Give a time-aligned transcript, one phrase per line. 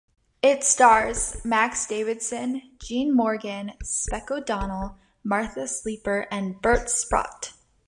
[0.41, 7.53] It stars Max Davidson, Gene Morgan, Spec O'Donnell, Martha Sleeper, and Bert Sprotte.